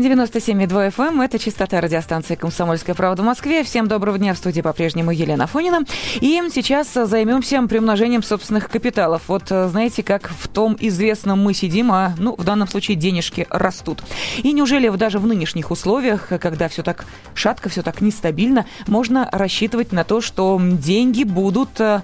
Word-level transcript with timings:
97,2 0.00 0.94
FM. 0.94 1.08
Эм. 1.08 1.20
Это 1.20 1.38
частота 1.38 1.80
радиостанции 1.80 2.34
«Комсомольская 2.34 2.94
правда» 2.94 3.22
в 3.22 3.26
Москве. 3.26 3.62
Всем 3.62 3.86
доброго 3.86 4.18
дня. 4.18 4.32
В 4.32 4.38
студии 4.38 4.62
по-прежнему 4.62 5.10
Елена 5.10 5.46
Фонина. 5.46 5.80
И 6.20 6.40
сейчас 6.52 6.92
займемся 6.94 7.60
приумножением 7.62 8.22
собственных 8.22 8.70
капиталов. 8.70 9.22
Вот 9.28 9.48
знаете, 9.48 10.02
как 10.02 10.30
в 10.30 10.48
том 10.48 10.76
известном 10.80 11.42
мы 11.42 11.52
сидим, 11.52 11.92
а 11.92 12.14
ну, 12.18 12.34
в 12.34 12.44
данном 12.44 12.66
случае 12.68 12.96
денежки 12.96 13.46
растут. 13.50 14.02
И 14.38 14.52
неужели 14.52 14.88
даже 14.88 15.18
в 15.18 15.26
нынешних 15.26 15.70
условиях, 15.70 16.28
когда 16.40 16.68
все 16.68 16.82
так 16.82 17.04
шатко, 17.34 17.68
все 17.68 17.82
так 17.82 18.00
нестабильно, 18.00 18.66
можно 18.86 19.28
рассчитывать 19.30 19.92
на 19.92 20.04
то, 20.04 20.20
что 20.20 20.58
деньги 20.60 21.24
будут 21.24 21.80
э, 21.80 22.02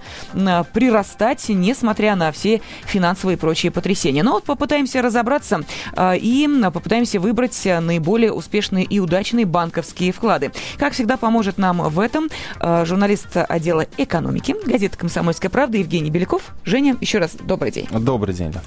прирастать, 0.73 1.49
несмотря 1.49 2.15
на 2.17 2.31
все 2.33 2.61
финансовые 2.85 3.37
и 3.37 3.41
прочие 3.41 3.73
потрясения? 3.73 4.23
Но 4.23 4.31
ну, 4.31 4.35
вот 4.37 4.45
попытаемся 4.45 5.01
разобраться 5.01 5.63
э, 5.97 6.19
и 6.19 6.49
попытаемся 6.73 7.21
выбрать 7.21 7.67
наиболее 7.87 8.33
успешные 8.33 8.85
и 8.85 9.01
удачные 9.01 9.47
банковские 9.47 10.13
вклады. 10.13 10.53
Как 10.79 10.93
всегда, 10.93 11.17
поможет 11.17 11.59
нам 11.59 11.83
в 11.89 12.01
этом 12.01 12.29
э, 12.61 12.85
журналист 12.85 13.29
отдела 13.37 13.87
экономики 13.97 14.55
газеты 14.67 14.99
«Комсомольская 14.99 15.51
правда» 15.51 15.79
Евгений 15.79 16.11
Беляков. 16.11 16.43
Женя, 16.65 16.97
еще 17.01 17.19
раз 17.19 17.33
добрый 17.35 17.71
день. 17.71 17.89
Добрый 17.91 18.35
день, 18.35 18.53
да. 18.53 18.63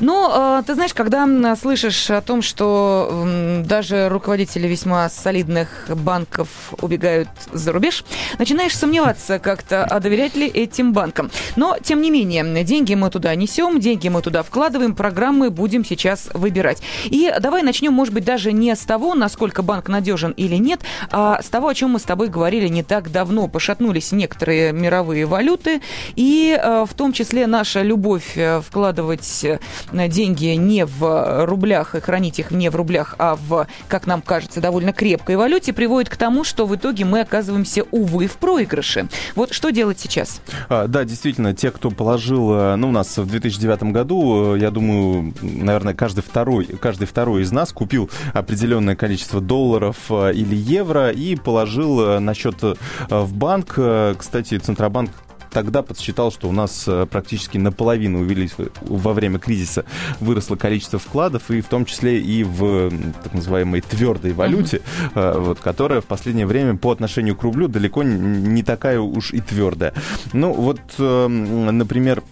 Ну, 0.00 0.30
э, 0.32 0.62
ты 0.66 0.74
знаешь, 0.74 0.94
когда 0.94 1.56
слышишь 1.56 2.10
о 2.10 2.20
том, 2.20 2.42
что 2.42 3.62
даже 3.64 4.08
руководители 4.08 4.66
весьма 4.66 5.08
солидных 5.08 5.86
банков 5.88 6.48
убегают 6.80 7.28
за 7.52 7.72
рубеж, 7.72 8.04
начинаешь 8.38 8.76
сомневаться 8.76 9.38
как-то, 9.38 9.84
а 9.84 10.00
доверять 10.00 10.34
ли 10.34 10.46
этим 10.46 10.92
банкам. 10.92 11.30
Но, 11.56 11.76
тем 11.82 12.00
не 12.00 12.10
менее, 12.10 12.64
деньги 12.64 12.94
мы 12.94 13.10
туда 13.10 13.34
несем, 13.34 13.80
деньги 13.80 14.08
мы 14.08 14.22
туда 14.22 14.42
вкладываем, 14.42 14.94
программы 14.94 15.50
будем 15.50 15.84
сейчас 15.84 16.28
выбирать. 16.32 16.82
И 17.04 17.32
давай 17.40 17.62
начнем, 17.62 17.92
может 17.92 18.14
быть, 18.14 18.24
даже 18.24 18.51
не 18.52 18.74
с 18.74 18.80
того, 18.80 19.14
насколько 19.14 19.62
банк 19.62 19.88
надежен 19.88 20.32
или 20.32 20.56
нет, 20.56 20.80
а 21.10 21.40
с 21.42 21.48
того, 21.48 21.68
о 21.68 21.74
чем 21.74 21.90
мы 21.90 21.98
с 21.98 22.02
тобой 22.02 22.28
говорили 22.28 22.68
не 22.68 22.82
так 22.82 23.10
давно. 23.10 23.48
Пошатнулись 23.48 24.12
некоторые 24.12 24.72
мировые 24.72 25.26
валюты, 25.26 25.80
и 26.16 26.58
э, 26.58 26.84
в 26.88 26.94
том 26.94 27.12
числе 27.12 27.46
наша 27.46 27.82
любовь 27.82 28.36
э, 28.36 28.60
вкладывать 28.60 29.44
э, 29.44 29.58
деньги 29.92 30.46
не 30.46 30.84
в 30.84 31.44
рублях 31.46 31.94
и 31.94 32.00
хранить 32.00 32.38
их 32.38 32.50
не 32.50 32.68
в 32.68 32.76
рублях, 32.76 33.14
а 33.18 33.36
в, 33.36 33.66
как 33.88 34.06
нам 34.06 34.22
кажется, 34.22 34.60
довольно 34.60 34.92
крепкой 34.92 35.36
валюте, 35.36 35.72
приводит 35.72 36.08
к 36.08 36.16
тому, 36.16 36.44
что 36.44 36.66
в 36.66 36.74
итоге 36.74 37.04
мы 37.04 37.20
оказываемся, 37.20 37.84
увы, 37.90 38.26
в 38.26 38.36
проигрыше. 38.36 39.08
Вот 39.34 39.52
что 39.52 39.70
делать 39.70 39.98
сейчас? 40.00 40.40
А, 40.68 40.86
да, 40.86 41.04
действительно, 41.04 41.54
те, 41.54 41.70
кто 41.70 41.90
положил, 41.90 42.76
ну, 42.76 42.88
у 42.88 42.92
нас 42.92 43.16
в 43.16 43.26
2009 43.26 43.84
году, 43.84 44.54
я 44.54 44.70
думаю, 44.70 45.34
наверное, 45.40 45.94
каждый 45.94 46.22
второй, 46.22 46.66
каждый 46.66 47.06
второй 47.06 47.42
из 47.42 47.52
нас 47.52 47.72
купил 47.72 48.10
определенное 48.42 48.96
количество 48.96 49.40
долларов 49.40 49.96
э, 50.10 50.32
или 50.34 50.54
евро 50.54 51.10
и 51.10 51.36
положил 51.36 52.00
э, 52.00 52.18
на 52.18 52.34
счет 52.34 52.56
э, 52.62 52.74
в 53.08 53.34
банк. 53.34 53.78
Кстати, 54.18 54.58
Центробанк 54.58 55.10
тогда 55.50 55.82
подсчитал, 55.82 56.32
что 56.32 56.48
у 56.48 56.52
нас 56.52 56.88
практически 57.10 57.58
наполовину 57.58 58.20
увеличилось 58.20 58.70
во 58.80 59.12
время 59.12 59.38
кризиса 59.38 59.84
выросло 60.18 60.56
количество 60.56 60.98
вкладов, 60.98 61.50
и 61.50 61.60
в 61.60 61.66
том 61.66 61.84
числе 61.84 62.20
и 62.20 62.42
в 62.42 62.90
так 63.22 63.34
называемой 63.34 63.82
твердой 63.82 64.32
валюте, 64.32 64.80
uh-huh. 65.14 65.40
вот, 65.40 65.60
которая 65.60 66.00
в 66.00 66.06
последнее 66.06 66.46
время 66.46 66.76
по 66.78 66.90
отношению 66.90 67.36
к 67.36 67.42
рублю 67.42 67.68
далеко 67.68 68.02
не 68.02 68.62
такая 68.62 68.98
уж 68.98 69.32
и 69.34 69.40
твердая. 69.40 69.92
Ну 70.32 70.54
вот, 70.54 70.80
например, 70.98 72.22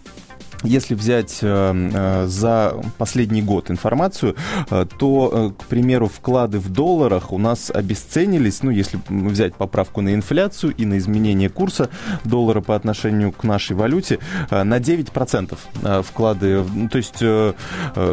если 0.62 0.94
взять 0.94 1.38
э, 1.42 1.90
э, 1.94 2.26
за 2.26 2.74
последний 2.98 3.42
год 3.42 3.70
информацию, 3.70 4.36
э, 4.70 4.86
то, 4.98 5.54
к 5.58 5.64
примеру, 5.64 6.08
вклады 6.08 6.58
в 6.58 6.68
долларах 6.70 7.32
у 7.32 7.38
нас 7.38 7.70
обесценились, 7.70 8.62
ну, 8.62 8.70
если 8.70 9.00
взять 9.08 9.54
поправку 9.54 10.02
на 10.02 10.14
инфляцию 10.14 10.74
и 10.76 10.84
на 10.84 10.98
изменение 10.98 11.48
курса 11.48 11.88
доллара 12.24 12.60
по 12.60 12.76
отношению 12.76 13.32
к 13.32 13.44
нашей 13.44 13.74
валюте, 13.74 14.18
на 14.50 14.78
9% 14.78 16.02
вклады. 16.02 16.64
Ну, 16.74 16.88
то 16.88 16.98
есть, 16.98 17.22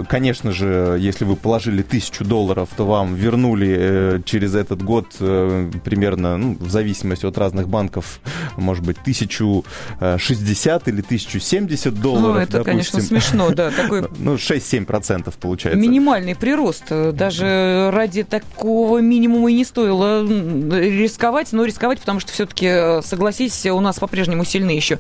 конечно 0.07 0.51
же, 0.51 0.97
если 0.99 1.25
вы 1.25 1.35
положили 1.35 1.81
тысячу 1.81 2.23
долларов, 2.23 2.69
то 2.75 2.85
вам 2.85 3.15
вернули 3.15 4.21
через 4.25 4.55
этот 4.55 4.83
год 4.83 5.07
примерно, 5.17 6.37
ну, 6.37 6.57
в 6.59 6.69
зависимости 6.69 7.25
от 7.25 7.37
разных 7.37 7.67
банков, 7.67 8.19
может 8.55 8.85
быть, 8.85 8.97
1060 9.01 10.87
или 10.87 11.01
1070 11.01 11.99
долларов 11.99 12.36
это, 12.37 12.63
допустим, 12.63 12.71
конечно, 12.71 13.01
смешно, 13.01 13.51
да. 13.51 13.71
Такой... 13.77 14.05
Ну, 14.17 14.35
6-7% 14.35 15.33
получается. 15.39 15.79
Минимальный 15.79 16.35
прирост. 16.35 16.85
Даже 16.89 17.89
ради 17.93 18.23
такого 18.23 18.99
минимума 18.99 19.51
и 19.51 19.53
не 19.53 19.65
стоило 19.65 20.23
рисковать, 20.23 21.51
но 21.51 21.65
рисковать, 21.65 21.99
потому 21.99 22.19
что 22.19 22.31
все-таки, 22.31 23.01
согласись, 23.01 23.65
у 23.65 23.79
нас 23.79 23.99
по-прежнему 23.99 24.43
сильны 24.43 24.71
еще 24.71 24.99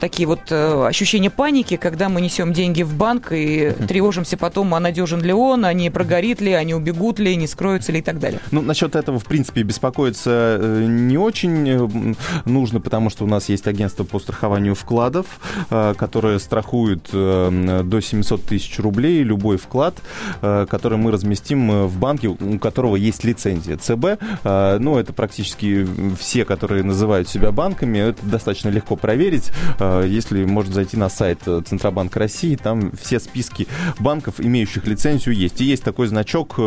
такие 0.00 0.26
вот 0.26 0.40
э, 0.50 0.86
ощущения 0.86 1.30
паники, 1.30 1.76
когда 1.76 2.08
мы 2.08 2.20
несем 2.20 2.52
деньги 2.52 2.82
в 2.82 2.94
банк 2.94 3.32
и 3.32 3.72
тревожимся 3.86 4.36
потом, 4.36 4.74
а 4.74 4.80
надежен 4.80 5.22
ли 5.22 5.32
он, 5.32 5.64
а 5.64 5.72
не 5.72 5.90
прогорит 5.90 6.40
ли, 6.40 6.52
а 6.52 6.64
не 6.64 6.74
убегут 6.74 7.18
ли, 7.18 7.36
не 7.36 7.46
скроются 7.46 7.92
ли 7.92 8.00
и 8.00 8.02
так 8.02 8.18
далее. 8.18 8.40
Ну, 8.50 8.62
насчет 8.62 8.96
этого, 8.96 9.18
в 9.18 9.24
принципе, 9.24 9.62
беспокоиться 9.62 10.58
э, 10.60 10.84
не 10.86 11.18
очень 11.18 11.68
э, 11.68 12.14
нужно, 12.44 12.80
потому 12.80 13.10
что 13.10 13.24
у 13.24 13.26
нас 13.26 13.48
есть 13.48 13.66
агентство 13.66 14.04
по 14.04 14.18
страхованию 14.18 14.74
вкладов, 14.74 15.26
которое 15.68 16.38
страхует 16.38 16.69
страхует 16.70 17.08
э, 17.12 17.82
до 17.84 18.00
700 18.00 18.44
тысяч 18.44 18.78
рублей 18.78 19.24
любой 19.24 19.56
вклад, 19.56 19.96
э, 20.40 20.66
который 20.70 20.98
мы 20.98 21.10
разместим 21.10 21.70
э, 21.70 21.86
в 21.86 21.98
банке, 21.98 22.28
у 22.28 22.58
которого 22.58 22.94
есть 22.94 23.24
лицензия 23.24 23.76
ЦБ. 23.76 24.20
Ну, 24.44 24.98
это 24.98 25.12
практически 25.12 25.86
все, 26.18 26.44
которые 26.44 26.84
называют 26.84 27.28
себя 27.28 27.50
банками. 27.50 27.98
Это 27.98 28.24
достаточно 28.24 28.68
легко 28.68 28.96
проверить. 28.96 29.50
Если 29.80 30.44
можно 30.44 30.72
зайти 30.72 30.96
на 30.96 31.08
сайт 31.08 31.40
Центробанка 31.42 32.18
России, 32.18 32.56
там 32.56 32.92
все 33.00 33.20
списки 33.20 33.66
банков, 33.98 34.34
имеющих 34.38 34.86
лицензию, 34.86 35.34
есть. 35.34 35.60
И 35.60 35.64
есть 35.64 35.82
такой 35.82 36.06
значок 36.06 36.58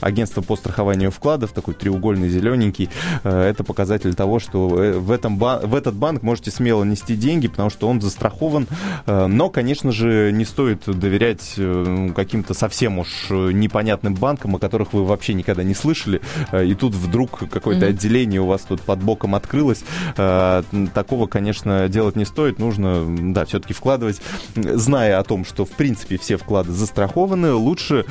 агентства 0.00 0.42
по 0.42 0.56
страхованию 0.56 1.10
вкладов, 1.10 1.52
такой 1.52 1.74
треугольный, 1.74 2.28
зелененький. 2.28 2.88
Это 3.24 3.64
показатель 3.64 4.14
того, 4.14 4.38
что 4.38 4.68
в, 4.68 5.10
этом, 5.10 5.38
в 5.38 5.74
этот 5.74 5.94
банк 5.94 6.22
можете 6.22 6.50
смело 6.50 6.84
нести 6.84 7.16
деньги, 7.16 7.48
потому 7.48 7.70
что 7.70 7.88
он 7.88 8.00
застрахован 8.00 8.66
Э, 9.01 9.01
но, 9.06 9.50
конечно 9.50 9.92
же, 9.92 10.30
не 10.32 10.44
стоит 10.44 10.84
доверять 10.86 11.54
э, 11.56 12.10
каким-то 12.14 12.54
совсем 12.54 12.98
уж 12.98 13.30
непонятным 13.30 14.14
банкам, 14.14 14.56
о 14.56 14.58
которых 14.58 14.92
вы 14.92 15.04
вообще 15.04 15.34
никогда 15.34 15.62
не 15.62 15.74
слышали, 15.74 16.20
э, 16.50 16.66
и 16.66 16.74
тут 16.74 16.94
вдруг 16.94 17.48
какое-то 17.50 17.86
mm-hmm. 17.86 17.90
отделение 17.90 18.40
у 18.40 18.46
вас 18.46 18.62
тут 18.62 18.82
под 18.82 19.02
боком 19.02 19.34
открылось. 19.34 19.84
Такого, 20.14 21.26
конечно, 21.26 21.88
делать 21.88 22.16
не 22.16 22.24
стоит. 22.24 22.58
Нужно, 22.58 23.32
да, 23.32 23.44
все-таки 23.44 23.74
вкладывать, 23.74 24.20
зная 24.54 25.18
о 25.18 25.24
том, 25.24 25.44
что, 25.44 25.64
в 25.64 25.70
принципе, 25.70 26.18
все 26.18 26.36
вклады 26.36 26.72
застрахованы, 26.72 27.52
лучше 27.52 28.04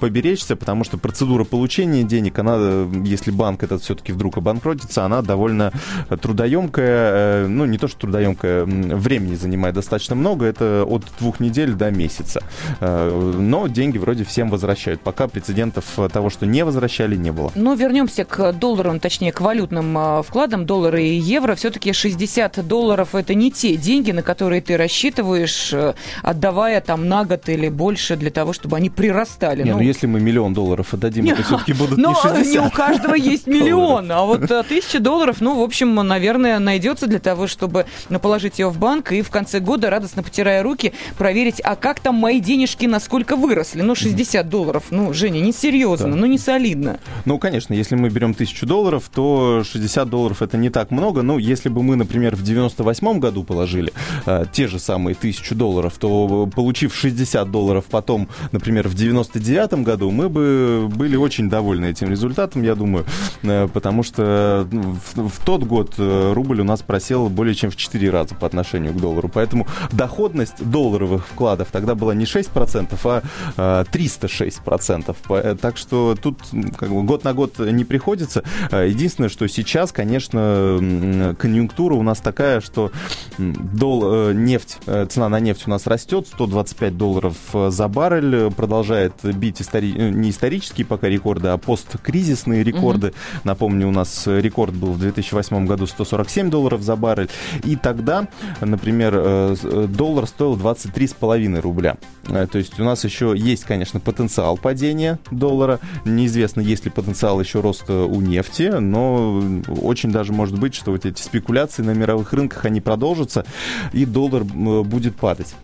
поберечься, 0.00 0.56
потому 0.56 0.84
что 0.84 0.98
процедура 0.98 1.44
получения 1.44 2.02
денег, 2.02 2.38
она, 2.38 2.86
если 3.04 3.30
банк 3.30 3.62
этот 3.62 3.82
все-таки 3.82 4.12
вдруг 4.12 4.38
обанкротится, 4.38 5.04
она 5.04 5.22
довольно 5.22 5.72
трудоемкая, 6.08 7.48
ну, 7.48 7.64
не 7.66 7.78
то, 7.78 7.88
что 7.88 8.00
трудоемкая, 8.00 8.64
времени 8.64 9.34
занимает 9.34 9.74
достаточно 9.74 10.14
много, 10.14 10.37
много, 10.38 10.46
это 10.46 10.84
от 10.84 11.02
двух 11.18 11.40
недель 11.40 11.72
до 11.72 11.90
месяца. 11.90 12.42
Э, 12.80 13.32
но 13.38 13.66
деньги 13.68 13.98
вроде 13.98 14.24
всем 14.24 14.50
возвращают. 14.50 15.00
Пока 15.00 15.28
прецедентов 15.28 15.84
того, 16.12 16.30
что 16.30 16.46
не 16.46 16.64
возвращали, 16.64 17.16
не 17.16 17.32
было. 17.32 17.52
Ну, 17.54 17.74
вернемся 17.74 18.24
к 18.24 18.52
долларам, 18.52 19.00
точнее, 19.00 19.32
к 19.32 19.40
валютным 19.40 19.96
а, 19.96 20.22
вкладам, 20.22 20.66
доллары 20.66 21.02
и 21.02 21.18
евро. 21.18 21.54
Все-таки 21.54 21.92
60 21.92 22.66
долларов– 22.66 23.08
это 23.14 23.34
не 23.34 23.50
те 23.50 23.76
деньги, 23.76 24.12
на 24.12 24.22
которые 24.22 24.60
ты 24.60 24.76
рассчитываешь, 24.76 25.72
э, 25.72 25.94
отдавая 26.22 26.80
там 26.80 27.08
на 27.08 27.24
год 27.24 27.48
или 27.48 27.68
больше 27.68 28.16
для 28.16 28.30
того, 28.30 28.52
чтобы 28.52 28.76
они 28.76 28.90
прирастали. 28.90 29.62
Не, 29.62 29.70
ну, 29.72 29.78
ну 29.78 29.82
если 29.82 30.06
мы 30.06 30.20
миллион 30.20 30.54
долларов 30.54 30.94
отдадим, 30.94 31.26
это 31.26 31.42
все-таки 31.48 31.72
будут 31.72 31.98
но 31.98 32.10
не 32.10 32.14
60 32.14 32.46
не 32.46 32.60
у 32.60 32.70
каждого 32.70 33.14
есть 33.34 33.46
миллион, 33.46 34.10
а 34.12 34.24
вот 34.24 34.50
э, 34.50 34.62
тысяча 34.62 35.00
долларов, 35.00 35.40
ну, 35.40 35.58
в 35.58 35.62
общем, 35.62 35.94
наверное, 35.94 36.28
наверное, 36.28 36.58
найдется 36.58 37.06
для 37.06 37.18
того, 37.18 37.46
чтобы 37.46 37.86
положить 38.22 38.58
ее 38.58 38.68
в 38.68 38.78
банк 38.78 39.12
и 39.12 39.22
в 39.22 39.30
конце 39.30 39.60
года, 39.60 39.90
радостно 39.90 40.22
потирая 40.28 40.62
руки, 40.62 40.92
проверить, 41.16 41.60
а 41.64 41.74
как 41.74 42.00
там 42.00 42.14
мои 42.14 42.40
денежки 42.40 42.86
насколько 42.86 43.36
выросли. 43.36 43.82
Ну, 43.82 43.94
60 43.94 44.48
долларов. 44.48 44.84
Ну, 44.90 45.12
Женя, 45.12 45.40
не 45.40 45.52
серьезно, 45.52 46.10
да. 46.10 46.16
ну, 46.16 46.26
не 46.26 46.38
солидно. 46.38 46.98
Ну, 47.24 47.38
конечно, 47.38 47.74
если 47.74 47.96
мы 47.96 48.10
берем 48.10 48.34
тысячу 48.34 48.66
долларов, 48.66 49.10
то 49.12 49.62
60 49.64 50.08
долларов 50.08 50.42
это 50.42 50.56
не 50.56 50.70
так 50.70 50.90
много. 50.90 51.22
Ну, 51.22 51.38
если 51.38 51.68
бы 51.68 51.82
мы, 51.82 51.96
например, 51.96 52.36
в 52.36 52.42
98 52.42 53.18
году 53.18 53.42
положили 53.42 53.92
э, 54.26 54.44
те 54.52 54.68
же 54.68 54.78
самые 54.78 55.14
тысячу 55.14 55.54
долларов, 55.54 55.94
то 55.98 56.48
получив 56.54 56.94
60 56.94 57.50
долларов 57.50 57.84
потом, 57.90 58.28
например, 58.52 58.88
в 58.88 58.94
99 58.94 59.84
году, 59.84 60.10
мы 60.10 60.28
бы 60.28 60.88
были 60.94 61.16
очень 61.16 61.48
довольны 61.48 61.86
этим 61.86 62.10
результатом, 62.10 62.62
я 62.62 62.74
думаю, 62.74 63.06
э, 63.42 63.68
потому 63.72 64.02
что 64.02 64.68
ну, 64.70 64.96
в, 65.14 65.28
в 65.28 65.44
тот 65.44 65.64
год 65.64 65.94
э, 65.98 66.32
рубль 66.34 66.60
у 66.60 66.64
нас 66.64 66.82
просел 66.82 67.28
более 67.28 67.54
чем 67.54 67.70
в 67.70 67.76
4 67.76 68.10
раза 68.10 68.34
по 68.34 68.46
отношению 68.46 68.92
к 68.92 69.00
доллару. 69.00 69.28
Поэтому 69.32 69.66
доходность 70.08 70.64
долларовых 70.64 71.26
вкладов 71.26 71.68
тогда 71.70 71.94
была 71.94 72.14
не 72.14 72.24
6%, 72.24 73.22
а 73.56 73.84
306%. 73.84 75.16
Э, 75.28 75.54
так 75.60 75.76
что 75.76 76.16
тут 76.20 76.38
как 76.78 76.88
бы, 76.88 77.02
год 77.02 77.24
на 77.24 77.34
год 77.34 77.58
не 77.58 77.84
приходится. 77.84 78.42
Единственное, 78.72 79.28
что 79.28 79.46
сейчас, 79.48 79.92
конечно, 79.92 81.34
конъюнктура 81.38 81.94
у 81.94 82.02
нас 82.02 82.20
такая, 82.20 82.62
что 82.62 82.90
дол, 83.36 84.32
нефть, 84.32 84.78
цена 85.10 85.28
на 85.28 85.40
нефть 85.40 85.64
у 85.66 85.70
нас 85.70 85.86
растет, 85.86 86.26
125 86.26 86.96
долларов 86.96 87.36
за 87.52 87.88
баррель, 87.88 88.50
продолжает 88.50 89.12
бить 89.22 89.60
истори... 89.60 89.92
не 89.92 90.30
исторические 90.30 90.86
пока 90.86 91.08
рекорды, 91.08 91.48
а 91.48 91.58
посткризисные 91.58 92.64
рекорды. 92.64 93.08
Угу. 93.08 93.14
Напомню, 93.44 93.88
у 93.88 93.92
нас 93.92 94.26
рекорд 94.26 94.74
был 94.74 94.92
в 94.92 94.98
2008 94.98 95.66
году 95.66 95.86
147 95.86 96.50
долларов 96.50 96.80
за 96.80 96.96
баррель. 96.96 97.28
И 97.64 97.76
тогда, 97.76 98.28
например, 98.60 99.12
э, 99.14 99.56
э, 99.62 99.86
доллар 99.98 100.26
стоил 100.26 100.56
23,5 100.56 101.60
рубля. 101.60 101.98
Э, 102.28 102.46
то 102.50 102.56
есть 102.56 102.78
у 102.80 102.84
нас 102.84 103.04
еще 103.04 103.34
есть, 103.36 103.64
конечно, 103.64 104.00
потенциал 104.00 104.56
падения 104.56 105.18
доллара. 105.30 105.80
Неизвестно, 106.06 106.60
есть 106.60 106.84
ли 106.84 106.90
потенциал 106.90 107.40
еще 107.40 107.60
роста 107.60 108.04
у 108.04 108.20
нефти, 108.20 108.70
но 108.78 109.42
очень 109.82 110.10
даже 110.12 110.32
может 110.32 110.58
быть, 110.58 110.74
что 110.74 110.92
вот 110.92 111.04
эти 111.04 111.20
спекуляции 111.20 111.82
на 111.82 111.90
мировых 111.90 112.32
рынках, 112.32 112.64
они 112.64 112.80
продолжатся, 112.80 113.44
и 113.92 114.04
доллар 114.04 114.44
будет 114.44 115.16
падать. 115.16 115.54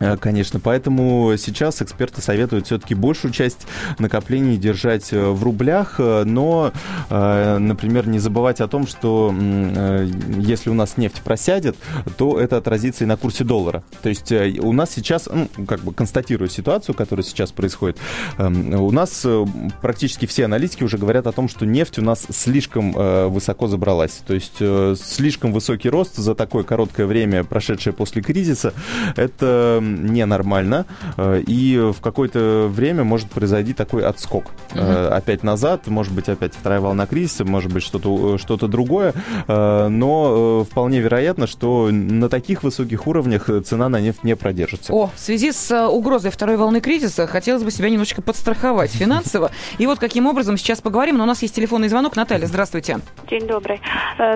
Э, 0.00 0.16
конечно, 0.16 0.58
поэтому 0.58 1.34
сейчас 1.36 1.80
эксперты 1.82 2.20
советуют 2.20 2.66
все-таки 2.66 2.94
большую 2.94 3.32
часть 3.32 3.66
накоплений 3.98 4.56
держать 4.56 5.12
э, 5.12 5.28
в 5.30 5.44
рублях, 5.44 5.96
э, 5.98 6.24
но, 6.24 6.72
например, 7.10 8.08
не 8.08 8.18
забывать 8.18 8.60
о 8.60 8.68
том, 8.68 8.86
что 8.86 9.34
если 10.38 10.70
у 10.70 10.74
нас 10.74 10.96
нефть 10.96 11.20
просядет, 11.22 11.76
то 12.16 12.38
это 12.38 12.56
отразится 12.56 13.04
и 13.04 13.06
на 13.06 13.16
курсе 13.16 13.44
доллара. 13.44 13.82
То 14.02 14.08
есть 14.08 14.32
у 14.32 14.72
нас 14.72 14.90
сейчас, 14.90 15.28
ну, 15.30 15.48
как 15.66 15.80
бы 15.80 15.92
констатируя 15.92 16.48
ситуацию, 16.48 16.94
которая 16.94 17.24
сейчас 17.24 17.52
происходит, 17.52 17.98
у 18.38 18.90
нас 18.90 19.26
практически 19.82 20.26
все 20.26 20.46
аналитики 20.46 20.84
уже 20.84 20.96
говорят 20.96 21.26
о 21.26 21.32
том, 21.32 21.48
что 21.48 21.66
нефть 21.66 21.98
у 21.98 22.02
нас 22.02 22.26
слишком 22.30 22.92
высоко 23.30 23.66
забралась. 23.66 24.22
То 24.26 24.34
есть 24.34 24.62
слишком 25.02 25.52
высокий 25.52 25.90
рост 25.90 26.16
за 26.16 26.34
такое 26.34 26.62
короткое 26.62 27.06
время, 27.06 27.44
прошедшее 27.44 27.92
после 27.92 28.22
кризиса, 28.22 28.72
это 29.16 29.82
ненормально, 29.90 30.86
э, 31.16 31.42
и 31.46 31.76
в 31.76 32.00
какое-то 32.00 32.68
время 32.68 33.04
может 33.04 33.30
произойти 33.30 33.72
такой 33.72 34.04
отскок. 34.04 34.46
Угу. 34.72 34.82
Опять 35.10 35.42
назад, 35.42 35.86
может 35.86 36.12
быть, 36.12 36.28
опять 36.28 36.54
вторая 36.54 36.80
волна 36.80 37.06
кризиса, 37.06 37.44
может 37.44 37.72
быть, 37.72 37.82
что-то 37.82 38.38
что 38.38 38.56
другое, 38.56 39.14
но 39.48 40.64
вполне 40.70 41.00
вероятно, 41.00 41.46
что 41.46 41.88
на 41.90 42.28
таких 42.28 42.62
высоких 42.62 43.06
уровнях 43.06 43.48
цена 43.64 43.88
на 43.88 44.00
нефть 44.00 44.24
не 44.24 44.36
продержится. 44.36 44.92
О, 44.92 45.10
в 45.14 45.18
связи 45.18 45.52
с 45.52 45.88
угрозой 45.88 46.30
второй 46.30 46.56
волны 46.56 46.80
кризиса 46.80 47.26
хотелось 47.26 47.62
бы 47.62 47.70
себя 47.70 47.90
немножечко 47.90 48.22
подстраховать 48.22 48.92
финансово. 48.92 49.50
И 49.78 49.86
вот 49.86 49.98
каким 49.98 50.26
образом 50.26 50.56
сейчас 50.56 50.80
поговорим, 50.80 51.16
но 51.16 51.24
у 51.24 51.26
нас 51.26 51.42
есть 51.42 51.54
телефонный 51.54 51.88
звонок. 51.88 52.16
Наталья, 52.16 52.46
здравствуйте. 52.46 52.98
День 53.28 53.46
добрый. 53.46 53.80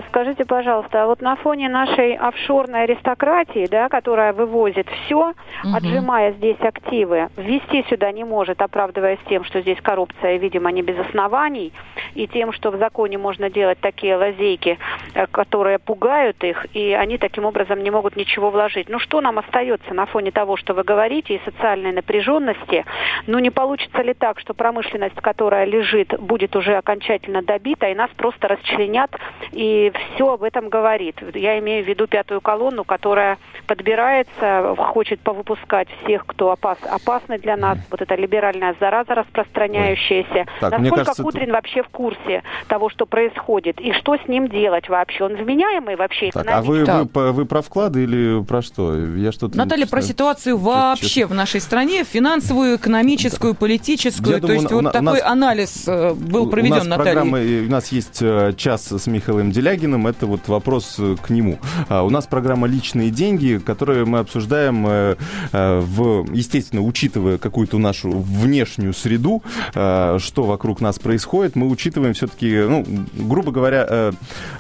Скажите, 0.09 0.45
пожалуйста, 0.45 1.07
вот 1.07 1.21
на 1.21 1.37
фоне 1.37 1.69
нашей 1.69 2.17
офшорной 2.17 2.85
аристократии, 2.85 3.67
да, 3.71 3.89
которая 3.89 4.33
вывозит 4.33 4.87
все, 5.05 5.35
угу. 5.63 5.77
отжимая 5.77 6.33
здесь 6.33 6.61
активы, 6.61 7.29
ввести 7.37 7.85
сюда 7.89 8.13
не 8.13 8.25
может, 8.25 8.61
оправдываясь 8.63 9.19
тем, 9.29 9.45
что 9.45 9.61
здесь 9.61 9.81
коррупция, 9.81 10.37
видимо, 10.37 10.71
не 10.71 10.83
без 10.83 10.99
оснований, 10.99 11.73
и 12.15 12.27
тем, 12.27 12.53
что 12.53 12.71
в 12.71 12.79
законе 12.79 13.19
можно 13.19 13.51
делать 13.51 13.79
такие 13.81 14.17
лазейки, 14.17 14.79
э, 15.15 15.27
которые 15.31 15.79
пугают 15.79 16.43
их, 16.45 16.67
и 16.75 16.93
они 16.93 17.19
таким 17.19 17.45
образом 17.45 17.83
не 17.83 17.91
могут 17.91 18.17
ничего 18.17 18.51
вложить. 18.51 18.89
Ну 18.89 18.99
что 18.99 19.21
нам 19.21 19.39
остается 19.39 19.95
на 19.95 20.07
фоне 20.07 20.31
того, 20.31 20.57
что 20.57 20.75
вы 20.75 20.83
говорите, 20.83 21.35
и 21.35 21.41
социальной 21.45 21.93
напряженности? 21.93 22.85
Ну 23.27 23.39
не 23.39 23.51
получится 23.51 24.03
ли 24.03 24.15
так, 24.15 24.41
что 24.41 24.55
промышленность, 24.55 25.17
которая 25.17 25.65
лежит, 25.65 26.19
будет 26.21 26.57
уже 26.57 26.77
окончательно 26.77 27.43
добита, 27.43 27.89
и 27.89 27.95
нас 27.95 28.11
просто 28.17 28.49
расчленят, 28.49 29.11
и 29.53 29.93
все 30.15 30.35
об 30.35 30.43
этом 30.43 30.69
говорит? 30.69 31.17
Я 31.35 31.59
имею 31.59 31.85
в 31.85 31.89
виду 31.89 32.07
пятую 32.07 32.41
колонну, 32.41 32.85
которая 32.85 33.39
подбирается, 33.67 34.75
хочет 34.77 35.21
повыпускать 35.25 35.89
всех, 36.03 36.25
кто 36.27 36.53
опас, 36.53 36.79
опасный 36.89 37.39
для 37.39 37.57
нас, 37.57 37.79
вот 37.91 38.01
эта 38.01 38.15
либеральная 38.15 38.77
зараза 38.79 39.15
распространяющаяся. 39.15 40.47
Так, 40.61 40.73
Насколько 40.73 40.97
кажется, 40.97 41.23
Кудрин 41.23 41.53
вообще 41.53 41.83
в 41.83 41.89
курсе 41.89 42.43
того, 42.69 42.91
что 42.91 43.07
происходит, 43.07 43.81
и 43.81 43.93
что 43.93 44.17
с 44.17 44.29
ним 44.29 44.49
делать 44.49 44.89
вообще? 44.89 45.25
Он 45.25 45.35
вменяемый 45.35 45.97
вообще? 45.97 46.31
Так, 46.31 46.47
а 46.49 46.63
вы, 46.63 46.85
вы, 46.85 47.33
вы 47.33 47.45
про 47.47 47.63
вклады 47.63 48.05
или 48.05 48.43
про 48.45 48.63
что? 48.63 48.97
Я 48.97 49.33
что-то 49.33 49.57
Наталья, 49.57 49.87
про 49.87 50.03
ситуацию 50.03 50.57
вообще 50.57 51.09
честно. 51.09 51.35
в 51.35 51.37
нашей 51.37 51.61
стране, 51.61 52.05
финансовую, 52.05 52.77
экономическую, 52.77 53.55
политическую. 53.55 54.35
Я 54.35 54.41
То 54.41 54.49
думаю, 54.49 54.61
есть 54.61 54.73
вот 54.73 54.93
такой 54.93 55.21
нас, 55.21 55.23
анализ 55.25 55.85
э, 55.89 56.15
был 56.15 56.51
проведен, 56.51 56.73
у 56.73 56.77
нас 56.77 56.87
Наталья. 56.87 57.13
Программа, 57.15 57.39
у 57.39 57.71
нас 57.71 57.89
есть 57.89 58.19
э, 58.21 58.53
час 58.57 58.93
с 58.93 59.07
Михаилом 59.07 59.51
Делягиным, 59.51 60.07
это 60.07 60.27
вот 60.27 60.49
вопрос 60.49 60.97
э, 60.99 61.17
к 61.21 61.31
нему. 61.31 61.59
А 61.89 62.03
у 62.03 62.11
нас 62.11 62.27
программа 62.27 62.67
«Личные 62.67 63.11
деньги», 63.11 63.59
которую 63.65 64.07
мы 64.07 64.19
обсуждаем 64.19 65.14
в, 65.53 66.27
естественно, 66.33 66.83
учитывая 66.83 67.39
какую-то 67.39 67.79
нашу 67.79 68.11
внешнюю 68.11 68.95
среду, 68.95 69.43
что 69.73 70.19
вокруг 70.45 70.81
нас 70.81 70.99
происходит, 70.99 71.57
мы 71.57 71.69
учитываем 71.69 72.15
все-таки, 72.15 72.51
ну, 72.69 72.85
грубо 73.15 73.53
говоря, 73.53 74.13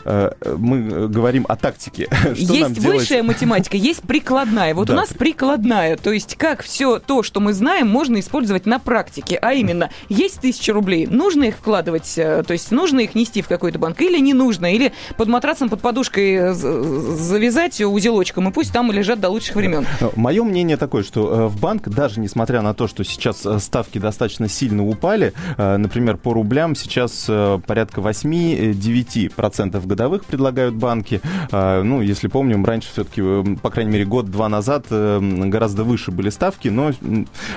мы 0.04 1.08
говорим 1.08 1.46
о 1.48 1.56
тактике. 1.56 2.08
Что 2.34 2.54
есть 2.54 2.78
высшая 2.78 3.22
математика, 3.22 3.76
есть 3.76 4.02
прикладная. 4.02 4.74
Вот 4.74 4.88
да. 4.88 4.94
у 4.94 4.96
нас 4.96 5.12
прикладная, 5.12 5.96
то 5.96 6.12
есть 6.12 6.36
как 6.36 6.62
все 6.62 6.98
то, 6.98 7.22
что 7.22 7.40
мы 7.40 7.52
знаем, 7.52 7.88
можно 7.88 8.20
использовать 8.20 8.66
на 8.66 8.78
практике. 8.78 9.38
А 9.40 9.52
именно, 9.52 9.90
есть 10.08 10.40
тысяча 10.40 10.72
рублей, 10.72 11.06
нужно 11.06 11.44
их 11.44 11.56
вкладывать, 11.56 12.12
э, 12.16 12.42
то 12.46 12.52
есть 12.52 12.70
нужно 12.70 13.00
их 13.00 13.14
нести 13.14 13.42
в 13.42 13.48
какой-то 13.48 13.78
банк 13.78 14.00
или 14.00 14.18
не 14.18 14.34
нужно, 14.34 14.72
или 14.74 14.92
под 15.16 15.28
матрасом, 15.28 15.68
под 15.68 15.80
подушкой 15.80 16.34
э, 16.34 16.52
завязать 16.52 17.80
узелочком, 17.80 18.48
и 18.48 18.52
пусть 18.52 18.72
там 18.72 18.90
лежат 18.92 19.20
до 19.20 19.28
лучших 19.30 19.56
времен. 19.56 19.86
Мое 20.16 20.43
мнение 20.44 20.76
такое, 20.76 21.02
что 21.02 21.32
э, 21.32 21.46
в 21.46 21.60
банк, 21.60 21.88
даже 21.88 22.20
несмотря 22.20 22.62
на 22.62 22.74
то, 22.74 22.86
что 22.86 23.04
сейчас 23.04 23.46
ставки 23.62 23.98
достаточно 23.98 24.48
сильно 24.48 24.86
упали, 24.86 25.32
например, 25.56 26.16
по 26.16 26.32
рублям 26.32 26.74
сейчас 26.74 27.24
порядка 27.66 28.00
8-9% 28.00 29.86
годовых 29.86 30.24
предлагают 30.24 30.74
банки. 30.74 31.20
Ну, 31.50 32.00
если 32.00 32.28
помним, 32.28 32.64
раньше 32.64 32.90
все-таки, 32.90 33.22
по 33.56 33.70
крайней 33.70 33.92
мере, 33.92 34.04
год-два 34.04 34.48
назад 34.48 34.86
гораздо 34.90 35.84
выше 35.84 36.10
были 36.10 36.30
ставки, 36.30 36.68
но 36.68 36.92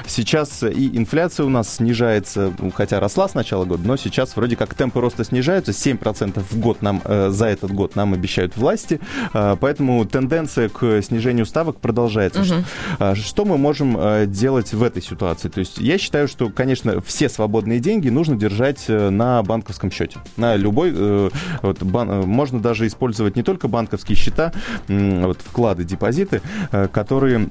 сейчас 0.06 0.64
и 0.64 0.98
инфляция 0.98 1.46
у 1.46 1.50
нас 1.50 1.76
снижается, 1.76 2.54
ну, 2.60 2.72
хотя 2.72 3.00
росла 3.00 3.28
с 3.28 3.34
начала 3.34 3.66
года, 3.66 3.88
но 3.88 3.98
сейчас 3.98 4.36
вроде 4.36 4.56
как 4.56 4.74
темпы 4.74 5.00
роста 5.02 5.24
снижаются, 5.24 5.72
7% 5.72 6.40
в 6.40 6.60
год 6.60 6.82
нам 6.82 7.02
э, 7.04 7.30
за 7.30 7.48
этот 7.48 7.72
год 7.72 7.96
нам 7.96 8.14
обещают 8.14 8.56
власти, 8.58 9.00
э, 9.34 9.56
поэтому 9.60 10.06
тенденция 10.06 10.70
к 10.70 11.02
снижению 11.02 11.46
ставок 11.46 11.80
продолжается. 11.80 12.42
Угу. 12.42 12.64
Что 13.16 13.46
мы 13.46 13.58
можем 13.58 13.98
делать 14.32 14.74
в 14.74 14.84
этой 14.84 15.02
ситуации? 15.02 15.50
То 15.50 15.60
есть 15.60 15.78
я 15.78 15.98
считаю, 15.98 16.28
что, 16.28 16.50
конечно, 16.50 17.02
все 17.02 17.30
свободные 17.30 17.80
деньги 17.80 18.10
нужно 18.10 18.36
держать 18.36 18.86
на 18.88 19.42
банковском 19.44 19.92
счете, 19.92 20.20
на 20.36 20.56
любой, 20.56 21.32
вот, 21.62 21.84
бан, 21.84 22.28
можно 22.28 22.60
даже 22.60 22.88
использовать 22.88 23.36
не 23.36 23.44
только 23.44 23.68
банковские 23.68 24.16
счета, 24.16 24.54
вот, 24.88 25.40
вклады, 25.42 25.84
депозиты, 25.84 26.42
которые 26.92 27.50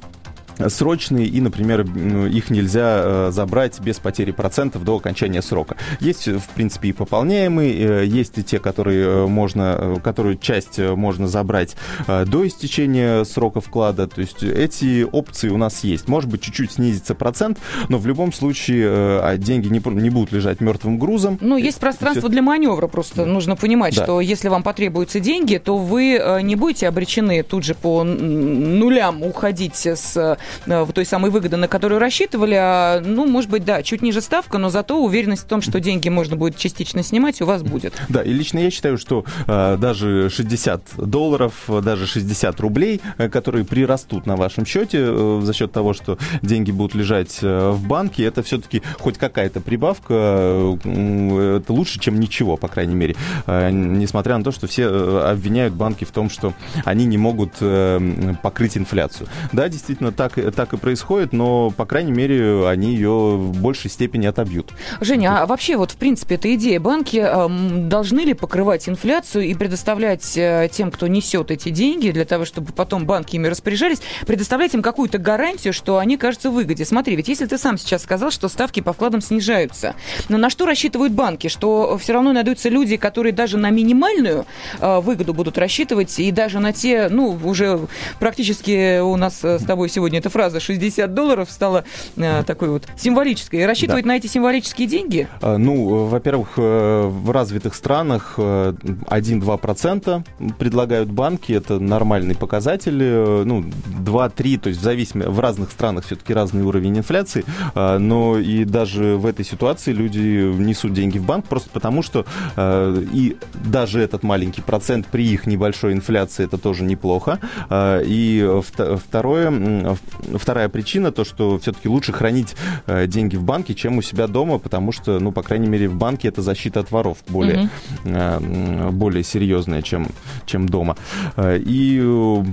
срочные, 0.68 1.26
и, 1.26 1.40
например, 1.40 1.82
их 1.82 2.50
нельзя 2.50 3.30
забрать 3.30 3.80
без 3.80 3.98
потери 3.98 4.30
процентов 4.30 4.84
до 4.84 4.96
окончания 4.96 5.42
срока. 5.42 5.76
Есть, 6.00 6.28
в 6.28 6.48
принципе, 6.54 6.88
и 6.88 6.92
пополняемые, 6.92 8.06
есть 8.08 8.38
и 8.38 8.44
те, 8.44 8.58
которые 8.58 9.26
можно, 9.26 10.00
которую 10.02 10.36
часть 10.36 10.78
можно 10.78 11.28
забрать 11.28 11.76
до 12.06 12.46
истечения 12.46 13.24
срока 13.24 13.60
вклада. 13.60 14.06
То 14.06 14.20
есть 14.20 14.42
эти 14.42 15.04
опции 15.04 15.48
у 15.48 15.56
нас 15.56 15.84
есть. 15.84 16.08
Может 16.08 16.30
быть, 16.30 16.42
чуть-чуть 16.42 16.72
снизится 16.72 17.14
процент, 17.14 17.58
но 17.88 17.98
в 17.98 18.06
любом 18.06 18.32
случае 18.32 18.86
а 18.88 19.36
деньги 19.36 19.68
не, 19.68 19.82
не 20.00 20.10
будут 20.10 20.32
лежать 20.32 20.60
мертвым 20.60 20.98
грузом. 20.98 21.38
Ну, 21.40 21.56
есть 21.56 21.78
пространство 21.78 22.28
для 22.28 22.42
маневра, 22.42 22.86
просто 22.86 23.24
нужно 23.24 23.56
понимать, 23.56 23.94
да. 23.96 24.04
что 24.04 24.20
если 24.20 24.48
вам 24.48 24.62
потребуются 24.62 25.20
деньги, 25.20 25.58
то 25.58 25.76
вы 25.76 26.20
не 26.42 26.56
будете 26.56 26.88
обречены 26.88 27.42
тут 27.42 27.64
же 27.64 27.74
по 27.74 28.04
нулям 28.04 29.22
уходить 29.22 29.86
с 29.86 30.16
э, 30.16 30.36
в 30.66 30.92
той 30.92 31.04
самой 31.04 31.30
выгоды, 31.30 31.56
на 31.56 31.68
которую 31.68 31.98
рассчитывали, 31.98 32.54
а, 32.54 33.00
ну, 33.00 33.26
может 33.26 33.50
быть, 33.50 33.64
да, 33.64 33.82
чуть 33.82 34.02
ниже 34.02 34.20
ставка, 34.20 34.58
но 34.58 34.70
зато 34.70 35.02
уверенность 35.02 35.42
в 35.42 35.46
том, 35.46 35.62
что 35.62 35.80
деньги 35.80 36.08
можно 36.08 36.36
будет 36.36 36.56
частично 36.56 37.02
снимать, 37.02 37.40
у 37.40 37.46
вас 37.46 37.62
будет. 37.62 37.94
Да, 38.08 38.22
и 38.22 38.32
лично 38.32 38.58
я 38.58 38.70
считаю, 38.70 38.98
что 38.98 39.24
э, 39.46 39.76
даже 39.78 40.30
60 40.30 40.82
долларов, 40.96 41.52
даже 41.82 42.06
60 42.06 42.60
рублей, 42.60 43.00
э, 43.18 43.28
которые 43.28 43.64
прирастут 43.64 44.26
на 44.26 44.36
вашем 44.36 44.66
счете 44.66 44.98
э, 45.00 45.40
за 45.42 45.52
счет 45.52 45.72
того, 45.72 45.92
что 45.92 46.18
деньги 46.42 46.70
будут 46.70 46.94
лежать 46.94 47.38
э, 47.42 47.70
в 47.70 47.86
банке, 47.86 48.24
это 48.24 48.42
все-таки 48.42 48.82
хоть 48.98 49.18
какая-то 49.18 49.60
прибавка, 49.60 50.14
э, 50.14 51.58
это 51.62 51.72
лучше, 51.72 51.98
чем 51.98 52.18
ничего, 52.20 52.56
по 52.56 52.68
крайней 52.68 52.94
мере. 52.94 53.16
Э, 53.46 53.70
несмотря 53.70 54.36
на 54.38 54.44
то, 54.44 54.52
что 54.52 54.66
все 54.66 54.84
э, 54.84 55.30
обвиняют 55.30 55.74
банки 55.74 56.04
в 56.04 56.10
том, 56.10 56.30
что 56.30 56.54
они 56.84 57.04
не 57.04 57.18
могут 57.18 57.54
э, 57.60 58.34
покрыть 58.42 58.76
инфляцию. 58.76 59.28
Да, 59.52 59.68
действительно, 59.68 60.12
так, 60.12 60.35
так 60.42 60.72
и 60.72 60.76
происходит, 60.76 61.32
но, 61.32 61.70
по 61.70 61.84
крайней 61.86 62.12
мере, 62.12 62.66
они 62.68 62.94
ее 62.94 63.36
в 63.36 63.60
большей 63.60 63.90
степени 63.90 64.26
отобьют. 64.26 64.72
Женя, 65.00 65.42
а 65.42 65.46
вообще 65.46 65.76
вот, 65.76 65.92
в 65.92 65.96
принципе, 65.96 66.36
эта 66.36 66.54
идея, 66.54 66.80
банки 66.80 67.22
э, 67.22 67.88
должны 67.88 68.20
ли 68.20 68.34
покрывать 68.34 68.88
инфляцию 68.88 69.44
и 69.44 69.54
предоставлять 69.54 70.36
э, 70.36 70.68
тем, 70.72 70.90
кто 70.90 71.06
несет 71.06 71.50
эти 71.50 71.70
деньги, 71.70 72.10
для 72.10 72.24
того, 72.24 72.44
чтобы 72.44 72.72
потом 72.72 73.06
банки 73.06 73.36
ими 73.36 73.48
распоряжались, 73.48 74.00
предоставлять 74.26 74.74
им 74.74 74.82
какую-то 74.82 75.18
гарантию, 75.18 75.72
что 75.72 75.98
они 75.98 76.16
кажутся 76.16 76.50
в 76.50 76.54
выгоде? 76.54 76.84
Смотри, 76.84 77.16
ведь 77.16 77.28
если 77.28 77.46
ты 77.46 77.58
сам 77.58 77.78
сейчас 77.78 78.02
сказал, 78.02 78.30
что 78.30 78.48
ставки 78.48 78.80
по 78.80 78.92
вкладам 78.92 79.20
снижаются, 79.20 79.94
но 80.28 80.38
на 80.38 80.50
что 80.50 80.66
рассчитывают 80.66 81.12
банки? 81.12 81.48
Что 81.48 81.98
все 81.98 82.12
равно 82.12 82.32
найдутся 82.32 82.68
люди, 82.68 82.96
которые 82.96 83.32
даже 83.32 83.56
на 83.56 83.70
минимальную 83.70 84.46
э, 84.80 85.00
выгоду 85.00 85.34
будут 85.34 85.58
рассчитывать, 85.58 86.18
и 86.18 86.30
даже 86.30 86.58
на 86.58 86.72
те, 86.72 87.08
ну, 87.08 87.38
уже 87.44 87.80
практически 88.18 89.00
у 89.00 89.16
нас 89.16 89.40
э, 89.42 89.58
с 89.58 89.64
тобой 89.64 89.88
сегодня 89.88 90.20
эта 90.26 90.30
фраза 90.30 90.58
60 90.60 91.14
долларов 91.14 91.50
стала 91.50 91.84
э, 92.16 92.42
такой 92.44 92.68
вот 92.68 92.84
символической. 92.96 93.60
И 93.60 93.64
рассчитывать 93.64 94.02
да. 94.02 94.08
на 94.08 94.16
эти 94.16 94.26
символические 94.26 94.88
деньги? 94.88 95.28
А, 95.40 95.56
ну, 95.56 96.06
во-первых, 96.06 96.54
э, 96.56 97.06
в 97.06 97.30
развитых 97.30 97.74
странах 97.74 98.34
1-2% 98.36 100.24
предлагают 100.58 101.10
банки, 101.10 101.52
это 101.52 101.78
нормальный 101.78 102.34
показатель, 102.34 103.44
ну, 103.44 103.64
2-3, 104.00 104.58
то 104.58 104.68
есть 104.68 104.80
в 104.80 104.82
зависимости, 104.82 105.28
в 105.28 105.38
разных 105.38 105.70
странах 105.70 106.04
все-таки 106.06 106.34
разный 106.34 106.64
уровень 106.64 106.98
инфляции, 106.98 107.44
но 107.74 108.38
и 108.38 108.64
даже 108.64 109.16
в 109.16 109.26
этой 109.26 109.44
ситуации 109.44 109.92
люди 109.92 110.18
несут 110.18 110.92
деньги 110.92 111.18
в 111.18 111.24
банк 111.24 111.46
просто 111.46 111.70
потому, 111.70 112.02
что 112.02 112.24
и 112.58 113.36
даже 113.54 114.00
этот 114.00 114.22
маленький 114.22 114.62
процент 114.62 115.06
при 115.06 115.28
их 115.28 115.46
небольшой 115.46 115.92
инфляции 115.92 116.44
это 116.44 116.58
тоже 116.58 116.84
неплохо, 116.84 117.38
и 117.72 118.60
второе, 119.06 119.96
вторая 120.34 120.68
причина, 120.68 121.12
то, 121.12 121.24
что 121.24 121.58
все-таки 121.58 121.88
лучше 121.88 122.12
хранить 122.12 122.56
э, 122.86 123.06
деньги 123.06 123.36
в 123.36 123.42
банке, 123.42 123.74
чем 123.74 123.98
у 123.98 124.02
себя 124.02 124.26
дома, 124.26 124.58
потому 124.58 124.92
что, 124.92 125.18
ну, 125.18 125.32
по 125.32 125.42
крайней 125.42 125.68
мере, 125.68 125.88
в 125.88 125.96
банке 125.96 126.28
это 126.28 126.42
защита 126.42 126.80
от 126.80 126.90
воров 126.90 127.18
более, 127.28 127.70
mm-hmm. 128.04 128.90
более 128.92 129.24
серьезная, 129.24 129.82
чем, 129.82 130.08
чем 130.46 130.68
дома. 130.68 130.96
Э, 131.36 131.58
и 131.58 132.02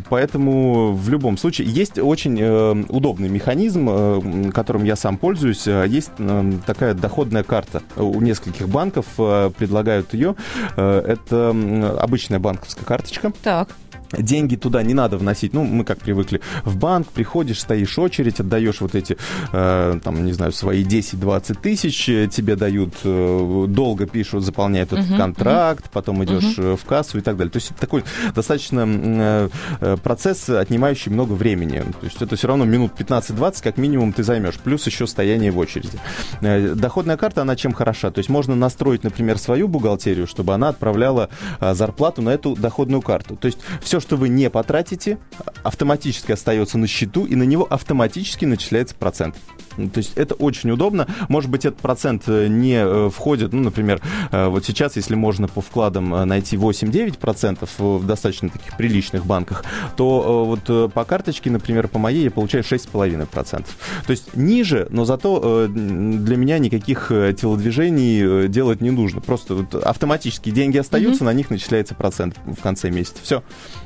поэтому 0.09 0.93
в 0.93 1.09
любом 1.09 1.37
случае 1.37 1.67
есть 1.67 1.99
очень 1.99 2.41
удобный 2.89 3.29
механизм, 3.29 4.51
которым 4.51 4.83
я 4.83 4.95
сам 4.95 5.17
пользуюсь. 5.17 5.67
Есть 5.67 6.11
такая 6.65 6.93
доходная 6.93 7.43
карта. 7.43 7.81
У 7.95 8.19
нескольких 8.21 8.67
банков 8.69 9.05
предлагают 9.15 10.13
ее. 10.13 10.35
Это 10.75 11.55
обычная 11.99 12.39
банковская 12.39 12.85
карточка. 12.85 13.31
Так 13.43 13.69
деньги 14.17 14.55
туда 14.55 14.83
не 14.83 14.93
надо 14.93 15.17
вносить. 15.17 15.53
Ну, 15.53 15.63
мы 15.63 15.83
как 15.83 15.99
привыкли. 15.99 16.41
В 16.63 16.77
банк 16.77 17.07
приходишь, 17.07 17.61
стоишь 17.61 17.97
очередь, 17.99 18.39
отдаешь 18.39 18.81
вот 18.81 18.95
эти, 18.95 19.17
э, 19.51 19.99
там, 20.03 20.25
не 20.25 20.33
знаю, 20.33 20.51
свои 20.51 20.83
10-20 20.83 21.61
тысяч, 21.61 22.09
э, 22.09 22.27
тебе 22.27 22.55
дают, 22.55 22.93
э, 23.03 23.65
долго 23.67 24.05
пишут, 24.05 24.43
заполняют 24.43 24.93
этот 24.93 25.09
uh-huh, 25.09 25.17
контракт, 25.17 25.85
uh-huh. 25.85 25.91
потом 25.91 26.23
идешь 26.23 26.57
uh-huh. 26.57 26.77
в 26.77 26.85
кассу 26.85 27.17
и 27.17 27.21
так 27.21 27.37
далее. 27.37 27.51
То 27.51 27.57
есть 27.57 27.71
это 27.71 27.79
такой 27.79 28.03
достаточно 28.35 28.85
э, 28.87 29.49
э, 29.81 29.97
процесс, 30.03 30.49
отнимающий 30.49 31.11
много 31.11 31.33
времени. 31.33 31.79
То 31.79 32.05
есть 32.05 32.21
это 32.21 32.35
все 32.35 32.47
равно 32.47 32.65
минут 32.65 32.93
15-20 32.97 33.63
как 33.63 33.77
минимум 33.77 34.13
ты 34.13 34.23
займешь, 34.23 34.55
плюс 34.55 34.85
еще 34.85 35.07
стояние 35.07 35.51
в 35.51 35.57
очереди. 35.57 35.99
Э, 36.41 36.73
доходная 36.75 37.17
карта, 37.17 37.41
она 37.41 37.55
чем 37.55 37.73
хороша? 37.73 38.11
То 38.11 38.19
есть 38.19 38.29
можно 38.29 38.55
настроить, 38.55 39.03
например, 39.03 39.37
свою 39.37 39.67
бухгалтерию, 39.67 40.27
чтобы 40.27 40.53
она 40.53 40.69
отправляла 40.69 41.29
э, 41.59 41.73
зарплату 41.73 42.21
на 42.21 42.29
эту 42.29 42.55
доходную 42.55 43.01
карту. 43.01 43.35
То 43.35 43.47
есть 43.47 43.59
все, 43.81 43.99
что 44.03 44.17
вы 44.17 44.27
не 44.27 44.49
потратите, 44.49 45.17
автоматически 45.63 46.33
остается 46.33 46.77
на 46.77 46.87
счету, 46.87 47.25
и 47.25 47.35
на 47.35 47.43
него 47.43 47.65
автоматически 47.67 48.43
начисляется 48.43 48.95
процент. 48.95 49.35
То 49.75 49.97
есть 49.97 50.13
это 50.15 50.35
очень 50.35 50.71
удобно. 50.71 51.07
Может 51.29 51.49
быть, 51.49 51.65
этот 51.65 51.79
процент 51.79 52.23
э, 52.27 52.47
не 52.47 52.75
э, 52.75 53.09
входит, 53.09 53.53
ну, 53.53 53.61
например, 53.61 54.01
э, 54.31 54.47
вот 54.47 54.65
сейчас, 54.65 54.95
если 54.95 55.15
можно 55.15 55.47
по 55.47 55.61
вкладам 55.61 56.09
найти 56.27 56.55
8-9% 56.55 57.67
в 57.77 58.05
достаточно 58.05 58.49
таких 58.49 58.77
приличных 58.77 59.25
банках, 59.25 59.63
то 59.95 60.45
вот 60.45 60.93
по 60.93 61.05
карточке, 61.05 61.49
например, 61.49 61.87
по 61.87 61.99
моей 61.99 62.25
я 62.25 62.31
получаю 62.31 62.63
6,5%. 62.63 63.65
То 64.05 64.11
есть 64.11 64.35
ниже, 64.35 64.87
но 64.89 65.05
зато 65.05 65.67
для 65.67 66.37
меня 66.37 66.59
никаких 66.59 67.07
телодвижений 67.09 68.47
делать 68.47 68.81
не 68.81 68.91
нужно. 68.91 69.21
Просто 69.21 69.55
вот 69.55 69.75
автоматически 69.75 70.51
деньги 70.51 70.77
остаются, 70.77 71.23
mm-hmm. 71.23 71.25
на 71.25 71.33
них 71.33 71.49
начисляется 71.49 71.95
процент 71.95 72.35
в 72.45 72.61
конце 72.61 72.89
месяца. 72.89 73.17
Все. 73.23 73.43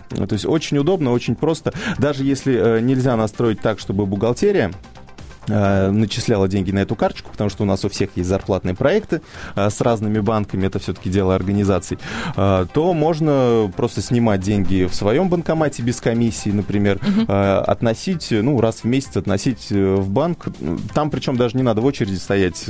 То 0.10 0.34
есть 0.34 0.46
очень 0.46 0.78
удобно, 0.78 1.12
очень 1.12 1.36
просто. 1.36 1.74
Даже 1.98 2.24
если 2.24 2.80
нельзя 2.82 3.16
настроить 3.16 3.60
так, 3.60 3.80
чтобы 3.80 4.06
бухгалтерия 4.06 4.72
начисляла 5.48 6.48
деньги 6.48 6.72
на 6.72 6.80
эту 6.80 6.96
карточку, 6.96 7.32
потому 7.32 7.50
что 7.50 7.64
у 7.64 7.66
нас 7.66 7.86
у 7.86 7.90
всех 7.90 8.10
есть 8.16 8.28
зарплатные 8.28 8.76
проекты 8.76 9.22
э, 9.56 9.70
с 9.70 9.80
разными 9.82 10.20
банками, 10.20 10.68
это 10.68 10.80
все-таки 10.80 11.10
дело 11.10 11.36
организаций, 11.36 11.98
э, 12.36 12.66
то 12.74 12.94
можно 12.94 13.72
просто 13.76 14.02
снимать 14.02 14.42
деньги 14.42 14.86
в 14.86 14.94
своем 14.94 15.30
банкомате 15.30 15.84
без 15.84 16.02
комиссии, 16.02 16.50
например, 16.50 16.98
угу. 16.98 17.32
относить, 17.32 18.28
ну, 18.32 18.60
раз 18.60 18.78
в 18.78 18.86
месяц 18.86 19.18
относить 19.18 19.70
в 19.70 20.10
банк. 20.10 20.48
Там 20.94 21.10
причем 21.10 21.38
даже 21.38 21.58
не 21.58 21.64
надо 21.64 21.82
в 21.82 21.86
очереди 21.86 22.16
стоять. 22.16 22.66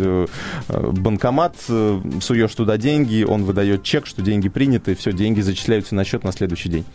Банкомат, 0.67 1.55
суешь 1.67 2.53
туда 2.53 2.77
деньги, 2.77 3.23
он 3.23 3.43
выдает 3.43 3.83
чек, 3.83 4.05
что 4.05 4.21
деньги 4.21 4.49
приняты, 4.49 4.95
все, 4.95 5.11
деньги 5.11 5.41
зачисляются 5.41 5.95
на 5.95 6.03
счет 6.03 6.23
на 6.23 6.31
следующий 6.31 6.69
день. 6.69 6.85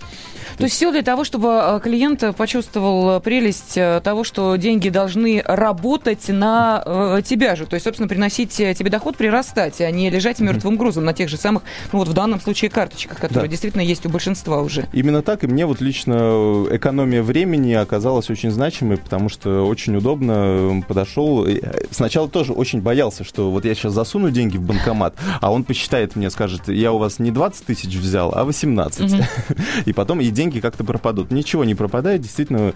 То 0.58 0.64
есть 0.64 0.76
все 0.76 0.92
для 0.92 1.02
того, 1.02 1.24
чтобы 1.24 1.80
клиент 1.82 2.22
почувствовал 2.36 3.20
прелесть 3.20 3.74
того, 3.74 4.24
что 4.24 4.56
деньги 4.56 4.88
должны 4.88 5.42
работать 5.44 5.71
работать 5.72 6.28
на 6.28 6.82
э, 6.84 7.22
тебя 7.24 7.56
же, 7.56 7.64
то 7.64 7.74
есть, 7.74 7.84
собственно, 7.84 8.08
приносить 8.08 8.60
э, 8.60 8.74
тебе 8.74 8.90
доход, 8.90 9.16
прирастать, 9.16 9.80
а 9.80 9.90
не 9.90 10.10
лежать 10.10 10.38
мертвым 10.38 10.76
грузом 10.76 11.04
на 11.04 11.14
тех 11.14 11.30
же 11.30 11.38
самых, 11.38 11.62
ну 11.92 11.98
вот 11.98 12.08
в 12.08 12.12
данном 12.12 12.40
случае 12.40 12.70
карточках, 12.70 13.18
которые 13.18 13.46
да. 13.46 13.48
действительно 13.48 13.80
есть 13.80 14.04
у 14.04 14.10
большинства 14.10 14.60
уже. 14.60 14.86
Именно 14.92 15.22
так, 15.22 15.44
и 15.44 15.46
мне 15.46 15.64
вот 15.64 15.80
лично 15.80 16.14
э, 16.14 16.76
экономия 16.76 17.22
времени 17.22 17.72
оказалась 17.72 18.28
очень 18.28 18.50
значимой, 18.50 18.98
потому 18.98 19.30
что 19.30 19.66
очень 19.66 19.96
удобно 19.96 20.32
э, 20.36 20.82
подошел. 20.86 21.46
Сначала 21.90 22.28
тоже 22.28 22.52
очень 22.52 22.82
боялся, 22.82 23.24
что 23.24 23.50
вот 23.50 23.64
я 23.64 23.74
сейчас 23.74 23.94
засуну 23.94 24.30
деньги 24.30 24.58
в 24.58 24.62
банкомат, 24.62 25.14
а 25.40 25.50
он 25.50 25.64
посчитает 25.64 26.16
мне, 26.16 26.28
скажет, 26.28 26.68
я 26.68 26.92
у 26.92 26.98
вас 26.98 27.18
не 27.18 27.30
20 27.30 27.64
тысяч 27.64 27.96
взял, 27.96 28.32
а 28.34 28.44
18. 28.44 29.00
Угу. 29.00 29.22
И 29.86 29.92
потом 29.94 30.20
и 30.20 30.28
деньги 30.28 30.60
как-то 30.60 30.84
пропадут. 30.84 31.30
Ничего 31.30 31.64
не 31.64 31.74
пропадает, 31.74 32.20
действительно, 32.20 32.74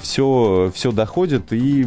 все, 0.00 0.70
все 0.74 0.92
доходит, 0.92 1.52
и 1.52 1.84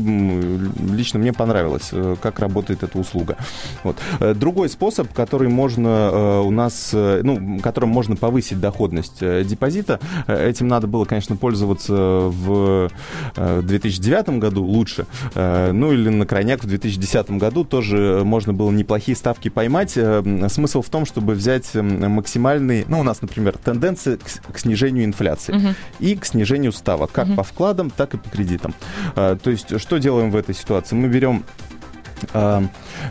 лично 0.92 1.20
мне 1.20 1.34
понравилось, 1.34 1.92
как 2.22 2.39
работает 2.39 2.84
эта 2.84 2.98
услуга. 2.98 3.38
Вот. 3.84 3.98
Другой 4.36 4.70
способ, 4.70 5.12
который 5.13 5.50
можно 5.50 6.42
у 6.42 6.51
нас, 6.51 6.89
ну, 6.94 7.60
которым 7.60 7.89
можно 7.89 8.15
повысить 8.15 8.60
доходность 8.60 9.20
депозита, 9.20 10.00
этим 10.27 10.68
надо 10.68 10.88
было, 10.88 11.06
конечно, 11.06 11.36
пользоваться 11.36 11.94
в 11.94 12.89
2009 13.36 14.39
году 14.39 14.63
лучше, 14.63 15.06
ну 15.36 15.92
или 15.92 16.10
на 16.10 16.25
крайняк 16.25 16.63
в 16.63 16.68
2010 16.68 17.32
году 17.32 17.63
тоже 17.63 18.22
можно 18.24 18.53
было 18.53 18.72
неплохие 18.72 19.15
ставки 19.15 19.50
поймать. 19.50 19.92
Смысл 19.92 20.82
в 20.82 20.89
том, 20.89 21.06
чтобы 21.06 21.34
взять 21.34 21.74
максимальный, 21.74 22.86
ну, 22.88 23.00
у 23.00 23.03
нас, 23.03 23.22
например, 23.22 23.58
тенденция 23.63 24.18
к, 24.18 24.58
снижению 24.58 25.06
инфляции 25.06 25.53
угу. 25.53 25.68
и 26.00 26.15
к 26.15 26.25
снижению 26.25 26.72
ставок, 26.72 27.12
как 27.12 27.27
угу. 27.27 27.36
по 27.36 27.44
вкладам, 27.44 27.89
так 27.89 28.13
и 28.13 28.18
по 28.18 28.30
кредитам. 28.30 28.74
То 29.15 29.39
есть, 29.46 29.80
что 29.80 29.98
делаем 30.13 30.32
в 30.32 30.36
этой 30.36 30.53
ситуации? 30.53 30.96
Мы 30.96 31.08
берем, 31.08 31.43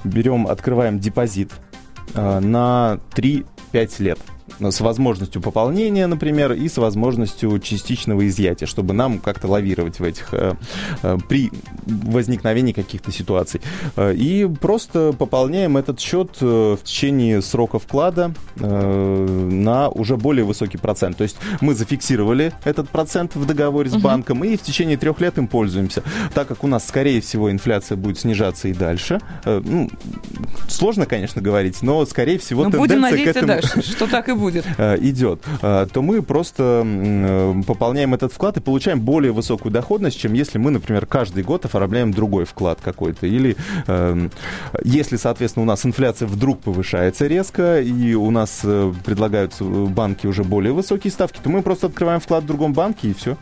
берем 0.05 0.47
открываем 0.47 1.01
депозит 1.01 1.51
на 2.15 3.01
3-5 3.15 4.03
лет 4.03 4.19
с 4.71 4.81
возможностью 4.81 5.43
пополнения, 5.43 6.07
например, 6.07 6.53
и 6.53 6.69
с 6.69 6.77
возможностью 6.77 7.59
частичного 7.59 8.27
изъятия, 8.29 8.67
чтобы 8.67 8.95
нам 8.95 9.19
как-то 9.19 9.49
лавировать 9.49 10.01
в 10.01 10.05
этих 10.05 10.29
э, 10.33 10.55
э, 11.03 11.19
при 11.29 11.51
возникновении 11.87 12.73
каких-то 12.73 13.13
ситуаций. 13.13 13.61
Э, 13.97 14.15
и 14.15 14.47
просто 14.47 15.13
пополняем 15.13 15.77
этот 15.77 16.01
счет 16.01 16.41
в 16.41 16.79
течение 16.85 17.43
срока 17.43 17.79
вклада 17.79 18.35
на 18.57 19.89
уже 19.89 20.17
более 20.17 20.45
высокий 20.45 20.79
процент. 20.79 21.17
То 21.17 21.25
есть 21.25 21.37
мы 21.61 21.75
зафиксировали 21.75 22.53
этот 22.65 22.89
процент 22.89 23.35
в 23.35 23.47
договоре 23.47 23.91
с 23.91 23.97
банком 23.97 24.45
и 24.45 24.57
в 24.57 24.63
течение 24.63 24.97
трех 24.97 25.21
лет 25.21 25.39
им 25.39 25.49
пользуемся. 25.49 26.03
Так 26.35 26.49
как 26.49 26.65
у 26.65 26.67
нас, 26.67 26.87
скорее 26.87 27.21
всего, 27.21 27.51
инфляция 27.51 27.97
будет 27.97 28.19
снижаться 28.19 28.69
и 28.69 28.73
дальше. 28.73 29.21
Ну, 29.45 29.91
сложно, 30.69 31.07
конечно, 31.07 31.41
говорить, 31.41 31.83
но, 31.83 32.05
скорее 32.07 32.39
всего, 32.39 32.65
но 32.65 32.71
тенденция 32.71 32.99
будем 32.99 33.01
надеяться, 33.01 33.41
к 33.41 33.45
этому... 33.45 33.61
да, 33.77 33.83
что 33.83 34.07
так 34.07 34.29
и 34.29 34.33
будет. 34.33 34.52
Э, 34.79 34.97
идет, 35.01 35.43
э, 35.63 35.87
то 35.93 36.03
мы 36.03 36.23
просто 36.23 36.83
э, 36.85 37.55
пополняем 37.67 38.15
этот 38.15 38.33
вклад 38.33 38.57
и 38.57 38.61
получаем 38.61 39.01
более 39.01 39.33
высокую 39.33 39.73
доходность, 39.73 40.19
чем 40.19 40.33
если 40.33 40.59
мы, 40.59 40.71
например, 40.71 41.07
каждый 41.07 41.43
год 41.43 41.65
оформляем 41.65 42.13
другой 42.13 42.45
вклад 42.45 42.81
какой-то. 42.83 43.27
Или 43.27 43.57
если, 44.85 45.17
соответственно, 45.17 45.65
у 45.65 45.67
нас 45.67 45.85
инфляция 45.85 46.29
вдруг 46.29 46.61
повышается 46.61 47.27
резко, 47.27 47.81
и 47.81 48.15
у 48.15 48.31
нас 48.31 48.65
предлагаются 49.05 49.65
банки 49.65 50.27
уже 50.27 50.45
более 50.45 50.73
высокие 50.73 51.11
ставки, 51.11 51.41
то 51.43 51.51
мы 51.51 51.63
просто 51.63 51.87
открываем 51.87 52.21
вклад 52.21 52.45
в 52.45 52.47
другом 52.47 52.73
банке 52.73 53.09
и 53.09 53.15
все. 53.15 53.37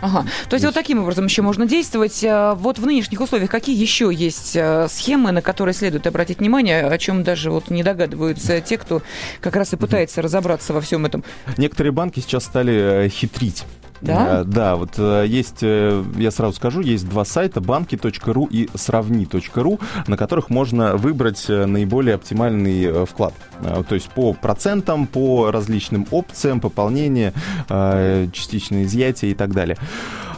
Ага. 0.00 0.26
То 0.48 0.54
есть 0.54 0.64
вот 0.64 0.74
таким 0.74 1.00
образом 1.00 1.26
еще 1.26 1.42
можно 1.42 1.66
действовать. 1.66 2.22
Э, 2.22 2.54
вот 2.54 2.78
в 2.78 2.86
нынешних 2.86 3.20
условиях 3.20 3.50
какие 3.50 3.76
еще 3.76 4.10
есть 4.12 4.56
э, 4.56 4.88
схемы, 4.88 5.32
на 5.32 5.42
которые 5.42 5.74
следует 5.74 6.06
обратить 6.06 6.38
внимание, 6.38 6.86
о 6.86 6.98
чем 6.98 7.24
даже 7.24 7.50
вот 7.50 7.70
не 7.70 7.82
догадываются 7.82 8.60
те, 8.60 8.78
кто 8.78 9.02
как 9.40 9.56
раз 9.56 9.72
и 9.72 9.76
пытается 9.76 10.22
разобраться 10.22 10.72
во 10.72 10.80
всем 10.80 11.06
этом? 11.06 11.24
Некоторые 11.56 11.92
банки 11.92 12.20
сейчас 12.20 12.44
стали 12.44 13.06
э, 13.06 13.08
хитрить. 13.08 13.64
Да? 14.00 14.44
Да, 14.44 14.76
вот 14.76 14.98
есть, 14.98 15.62
я 15.62 16.30
сразу 16.30 16.54
скажу, 16.54 16.80
есть 16.80 17.08
два 17.08 17.24
сайта, 17.24 17.60
банки.ру 17.60 18.48
и 18.50 18.68
сравни.ру, 18.74 19.80
на 20.06 20.16
которых 20.16 20.50
можно 20.50 20.96
выбрать 20.96 21.48
наиболее 21.48 22.14
оптимальный 22.14 23.06
вклад. 23.06 23.34
То 23.88 23.94
есть 23.94 24.08
по 24.10 24.32
процентам, 24.34 25.06
по 25.06 25.50
различным 25.50 26.06
опциям, 26.10 26.60
пополнения, 26.60 27.32
частичное 28.32 28.84
изъятие 28.84 29.32
и 29.32 29.34
так 29.34 29.52
далее. 29.52 29.76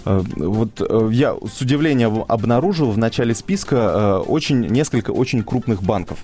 Э, 0.05 0.23
вот 0.37 0.81
э, 0.81 1.09
я 1.13 1.35
с 1.35 1.61
удивлением 1.61 2.25
обнаружил 2.29 2.91
в 2.91 2.99
начале 2.99 3.35
списка 3.35 3.77
э, 3.77 4.17
очень, 4.27 4.67
несколько 4.67 5.11
очень 5.11 5.43
крупных 5.43 5.83
банков. 5.83 6.19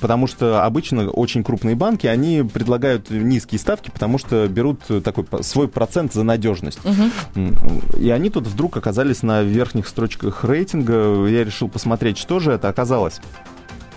Потому 0.00 0.26
что 0.26 0.64
обычно 0.64 1.10
очень 1.10 1.42
крупные 1.42 1.74
банки, 1.74 2.06
они 2.06 2.42
предлагают 2.42 3.10
низкие 3.10 3.58
ставки, 3.58 3.90
потому 3.90 4.18
что 4.18 4.46
берут 4.48 4.80
такой 5.02 5.24
свой 5.42 5.68
процент 5.68 6.12
за 6.12 6.22
надежность. 6.24 6.78
Угу. 6.84 7.98
И 7.98 8.10
они 8.10 8.30
тут 8.30 8.46
вдруг 8.46 8.76
оказались 8.76 9.22
на 9.22 9.42
верхних 9.42 9.88
строчках 9.88 10.44
рейтинга. 10.44 11.26
Я 11.26 11.44
решил 11.44 11.68
посмотреть, 11.68 12.18
что 12.18 12.38
же 12.38 12.52
это 12.52 12.68
оказалось. 12.68 13.20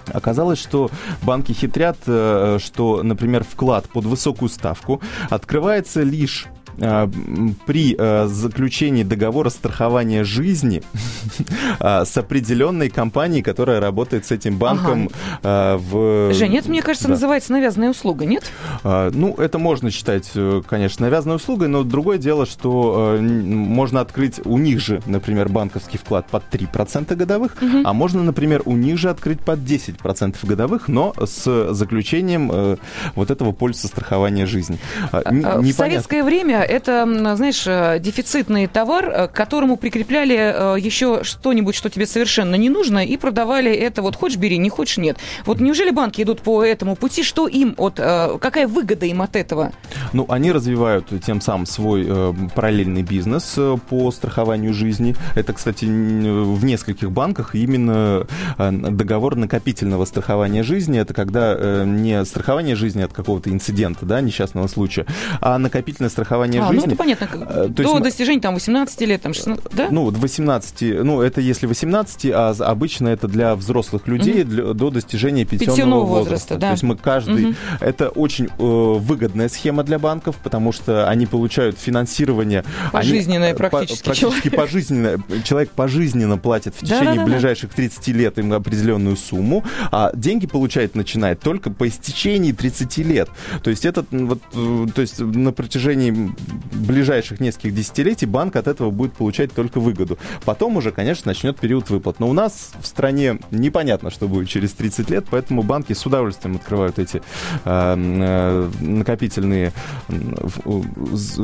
Оказалось, 0.07 0.59
что 0.59 0.89
банки 1.23 1.51
хитрят, 1.51 1.97
что, 2.03 3.01
например, 3.03 3.43
вклад 3.43 3.87
под 3.89 4.05
высокую 4.05 4.49
ставку 4.49 5.01
открывается 5.29 6.01
лишь 6.01 6.47
при 6.77 7.95
э, 7.97 8.27
заключении 8.27 9.03
договора 9.03 9.49
страхования 9.49 10.23
жизни 10.23 10.83
э, 11.79 12.05
с 12.05 12.17
определенной 12.17 12.89
компанией, 12.89 13.41
которая 13.41 13.79
работает 13.79 14.25
с 14.25 14.31
этим 14.31 14.57
банком 14.57 15.09
ага. 15.43 15.77
в... 15.77 16.33
Женя, 16.33 16.59
это, 16.59 16.69
мне 16.69 16.81
кажется, 16.81 17.07
да. 17.07 17.13
называется 17.13 17.51
навязанная 17.51 17.89
услуга, 17.89 18.25
нет? 18.25 18.51
Ну, 18.83 19.35
это 19.37 19.59
можно 19.59 19.91
считать, 19.91 20.31
конечно, 20.67 21.05
навязанной 21.05 21.35
услугой, 21.35 21.67
но 21.67 21.83
другое 21.83 22.17
дело, 22.17 22.45
что 22.45 23.17
можно 23.19 24.01
открыть 24.01 24.41
у 24.45 24.57
них 24.57 24.79
же, 24.79 25.01
например, 25.05 25.49
банковский 25.49 25.97
вклад 25.97 26.27
под 26.27 26.43
3% 26.51 27.15
годовых, 27.15 27.55
угу. 27.61 27.81
а 27.83 27.93
можно, 27.93 28.23
например, 28.23 28.61
у 28.65 28.75
них 28.75 28.97
же 28.97 29.09
открыть 29.09 29.39
под 29.39 29.59
10% 29.59 30.35
годовых, 30.43 30.87
но 30.87 31.13
с 31.23 31.73
заключением 31.73 32.77
вот 33.15 33.31
этого 33.31 33.51
полиса 33.51 33.87
страхования 33.87 34.45
жизни. 34.45 34.77
В 35.11 35.71
советское 35.71 36.23
время 36.23 36.60
это, 36.63 37.05
знаешь, 37.35 37.63
э, 37.65 37.99
дефицитный 37.99 38.67
товар, 38.67 39.09
э, 39.09 39.27
к 39.27 39.31
которому 39.31 39.77
прикрепляли 39.77 40.35
э, 40.37 40.79
еще 40.79 41.23
что-нибудь, 41.23 41.75
что 41.75 41.89
тебе 41.89 42.05
совершенно 42.05 42.55
не 42.55 42.69
нужно, 42.69 43.05
и 43.05 43.17
продавали 43.17 43.71
это 43.71 44.01
вот 44.01 44.15
хочешь 44.15 44.37
бери, 44.37 44.57
не 44.57 44.69
хочешь 44.69 44.97
нет. 44.97 45.17
Вот 45.45 45.59
неужели 45.59 45.91
банки 45.91 46.21
идут 46.21 46.41
по 46.41 46.63
этому 46.63 46.95
пути? 46.95 47.23
Что 47.23 47.47
им 47.47 47.75
от, 47.77 47.95
какая 47.95 48.67
выгода 48.67 49.05
им 49.05 49.21
от 49.21 49.35
этого? 49.35 49.71
Ну, 50.13 50.25
они 50.29 50.51
развивают 50.51 51.07
тем 51.25 51.41
самым 51.41 51.65
свой 51.65 52.33
параллельный 52.55 53.03
бизнес 53.03 53.57
по 53.89 54.11
страхованию 54.11 54.73
жизни. 54.73 55.15
Это, 55.35 55.53
кстати, 55.53 55.85
в 55.85 56.65
нескольких 56.65 57.11
банках 57.11 57.55
именно 57.55 58.27
договор 58.57 59.35
накопительного 59.35 60.05
страхования 60.05 60.63
жизни. 60.63 60.99
Это 60.99 61.13
когда 61.13 61.85
не 61.85 62.23
страхование 62.25 62.75
жизни 62.75 63.01
от 63.01 63.13
какого-то 63.13 63.49
инцидента, 63.49 64.05
да, 64.05 64.21
несчастного 64.21 64.67
случая, 64.67 65.05
а 65.39 65.57
накопительное 65.57 66.09
страхование 66.09 66.50
страхования 66.51 66.61
а, 66.61 66.67
жизни. 66.73 66.85
Ну, 66.85 66.91
это 66.91 66.95
понятно. 66.95 67.25
Э, 67.31 67.67
то 67.67 67.83
До 67.83 67.83
есть, 67.83 68.03
достижения 68.03 68.41
там 68.41 68.53
18 68.53 69.01
лет, 69.01 69.21
там 69.21 69.33
16, 69.33 69.65
да? 69.71 69.87
Ну, 69.91 70.09
18, 70.09 71.03
ну, 71.03 71.21
это 71.21 71.41
если 71.41 71.65
18, 71.65 72.25
а 72.33 72.55
обычно 72.59 73.09
это 73.09 73.27
для 73.27 73.55
взрослых 73.55 74.07
людей 74.07 74.43
угу. 74.43 74.49
для, 74.49 74.73
до 74.73 74.89
достижения 74.89 75.45
пенсионного, 75.45 75.75
пенсионного 75.75 76.05
возраста. 76.05 76.55
возраста 76.55 76.57
да. 76.57 76.67
То 76.67 76.71
есть 76.73 76.83
мы 76.83 76.95
каждый... 76.95 77.45
Угу. 77.45 77.55
Это 77.79 78.09
очень 78.09 78.45
э, 78.45 78.49
выгодная 78.57 79.49
схема 79.49 79.83
для 79.83 79.99
банков, 79.99 80.37
потому 80.43 80.71
что 80.71 81.07
они 81.07 81.25
получают 81.25 81.77
финансирование... 81.77 82.63
Пожизненное 82.91 83.49
они, 83.49 83.57
практически. 83.57 83.99
По, 83.99 84.05
практически 84.05 84.49
человек. 84.49 84.55
пожизненное. 84.55 85.19
Человек 85.43 85.69
пожизненно 85.71 86.37
платит 86.37 86.75
в 86.75 86.79
течение 86.79 87.15
да, 87.15 87.25
да, 87.25 87.25
ближайших 87.25 87.73
30 87.73 88.07
лет 88.09 88.37
им 88.37 88.53
определенную 88.53 89.15
сумму, 89.17 89.63
а 89.91 90.11
деньги 90.13 90.47
получает 90.47 90.95
начинает 90.95 91.39
только 91.39 91.71
по 91.71 91.87
истечении 91.87 92.51
30 92.51 92.97
лет. 92.99 93.29
То 93.63 93.69
есть 93.69 93.85
это 93.85 94.05
вот, 94.11 94.39
э, 94.53 94.87
то 94.93 95.01
есть 95.01 95.19
на 95.19 95.51
протяжении 95.51 96.33
ближайших 96.71 97.39
нескольких 97.39 97.75
десятилетий 97.75 98.25
банк 98.25 98.55
от 98.55 98.67
этого 98.67 98.91
будет 98.91 99.13
получать 99.13 99.53
только 99.53 99.79
выгоду. 99.79 100.17
Потом 100.45 100.77
уже, 100.77 100.91
конечно, 100.91 101.29
начнет 101.29 101.59
период 101.59 101.89
выплат. 101.89 102.19
Но 102.19 102.29
у 102.29 102.33
нас 102.33 102.71
в 102.81 102.85
стране 102.85 103.39
непонятно, 103.51 104.09
что 104.09 104.27
будет 104.27 104.49
через 104.49 104.73
30 104.73 105.09
лет, 105.09 105.25
поэтому 105.29 105.63
банки 105.63 105.93
с 105.93 106.05
удовольствием 106.05 106.55
открывают 106.55 106.99
эти 106.99 107.17
э, 107.17 107.21
э, 107.65 108.69
накопительные 108.81 109.71
э, 110.09 110.81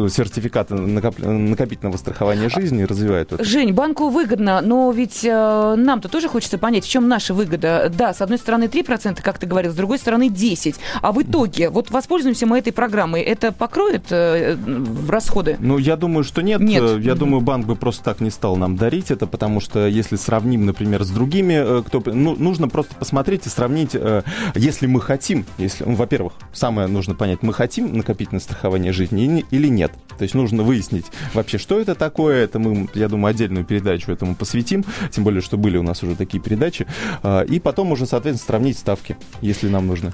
сертификаты 0.10 0.75
накоп, 0.75 1.19
накопительного 1.19 1.97
страхования 1.97 2.49
жизни 2.49 2.81
и 2.81 2.86
развивают 2.86 3.33
это. 3.33 3.43
Жень, 3.43 3.73
банку 3.73 4.10
выгодно, 4.10 4.62
но 4.62 4.91
ведь 4.91 5.23
э, 5.23 5.75
нам-то 5.77 6.10
тоже 6.10 6.27
хочется 6.29 6.57
понять, 6.57 6.86
в 6.86 6.89
чем 6.89 7.07
наша 7.07 7.33
выгода. 7.33 7.91
Да, 7.95 8.13
с 8.13 8.21
одной 8.21 8.38
стороны 8.38 8.65
3%, 8.65 9.21
как 9.21 9.39
ты 9.39 9.45
говорил, 9.45 9.71
с 9.71 9.75
другой 9.75 9.97
стороны 9.99 10.27
10%. 10.27 10.75
А 11.01 11.12
в 11.12 11.21
итоге, 11.21 11.69
вот 11.69 11.91
воспользуемся 11.91 12.45
мы 12.45 12.60
этой 12.60 12.73
программой, 12.73 13.21
это 13.21 13.51
покроет 13.51 14.05
э, 14.12 14.57
в 14.88 15.10
расходы? 15.10 15.58
Ну, 15.60 15.78
я 15.78 15.95
думаю, 15.95 16.23
что 16.23 16.41
нет. 16.41 16.60
нет. 16.60 16.82
Я 16.82 16.88
mm-hmm. 16.89 17.15
думаю, 17.15 17.41
банк 17.41 17.65
бы 17.65 17.76
просто 17.76 18.04
так 18.04 18.21
не 18.21 18.30
стал 18.30 18.56
нам 18.56 18.76
дарить 18.76 19.12
это, 19.12 19.28
потому 19.28 19.60
что 19.60 19.88
если 19.88 20.15
сравним, 20.15 20.65
например, 20.65 21.04
с 21.04 21.10
другими, 21.10 21.54
э, 21.54 21.84
кто... 21.86 22.02
Ну, 22.06 22.36
нужно 22.36 22.67
просто 22.67 22.95
посмотреть 22.95 23.45
и 23.45 23.50
сравнить, 23.50 23.91
э, 23.93 24.23
если 24.56 24.88
мы 24.88 25.02
хотим, 25.02 25.45
если, 25.58 25.84
ну, 25.84 25.95
во-первых, 25.95 26.34
самое 26.54 26.88
нужно 26.88 27.15
понять, 27.15 27.43
мы 27.43 27.54
хотим 27.54 27.95
накопительное 27.95 28.41
страхование 28.41 28.93
жизни 28.93 29.45
или 29.52 29.67
нет. 29.67 29.91
То 30.17 30.23
есть 30.23 30.34
нужно 30.34 30.63
выяснить 30.63 31.06
вообще, 31.34 31.58
что 31.58 31.80
это 31.80 31.95
такое. 31.95 32.43
Это 32.43 32.60
мы, 32.60 32.88
я 32.93 33.08
думаю, 33.08 33.32
отдельную 33.32 33.65
передачу 33.65 34.12
этому 34.12 34.36
посвятим, 34.36 34.84
тем 35.12 35.23
более, 35.23 35.41
что 35.41 35.58
были 35.58 35.78
у 35.78 35.84
нас 35.84 36.04
уже 36.04 36.15
такие 36.15 36.41
передачи. 36.41 36.88
Э, 37.23 37.45
и 37.45 37.60
потом 37.60 37.91
уже, 37.91 38.06
соответственно, 38.06 38.47
сравнить 38.47 38.78
ставки, 38.78 39.17
если 39.41 39.67
нам 39.69 39.88
нужно. 39.88 40.13